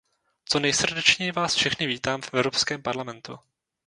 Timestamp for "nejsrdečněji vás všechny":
0.59-1.87